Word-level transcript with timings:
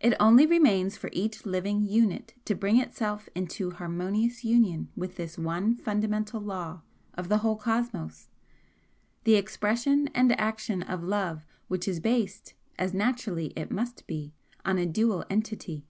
It 0.00 0.14
only 0.18 0.46
remains 0.46 0.96
for 0.96 1.10
each 1.12 1.44
living 1.44 1.84
unit 1.84 2.32
to 2.46 2.54
bring 2.54 2.80
itself 2.80 3.28
into 3.34 3.72
harmonious 3.72 4.42
union 4.42 4.88
with 4.96 5.16
this 5.16 5.36
one 5.36 5.76
fundamental 5.76 6.40
law 6.40 6.80
of 7.12 7.28
the 7.28 7.36
whole 7.44 7.56
cosmos, 7.56 8.30
the 9.24 9.34
expression 9.34 10.08
and 10.14 10.32
action 10.40 10.82
of 10.82 11.04
Love 11.04 11.44
which 11.68 11.86
is 11.86 12.00
based, 12.00 12.54
as 12.78 12.94
naturally 12.94 13.52
it 13.54 13.70
must 13.70 14.06
be, 14.06 14.32
on 14.64 14.78
a 14.78 14.86
dual 14.86 15.26
entity." 15.28 15.84